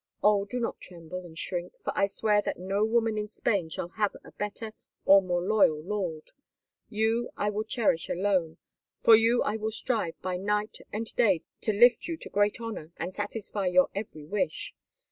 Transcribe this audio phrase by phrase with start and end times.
[0.23, 0.45] Oh!
[0.45, 4.15] do not tremble and shrink, for I swear that no woman in Spain shall have
[4.23, 4.73] a better
[5.05, 6.31] or a more loyal lord.
[6.89, 8.57] You I will cherish alone,
[9.03, 12.91] for you I will strive by night and day to lift you to great honour
[12.97, 14.73] and satisfy your every wish.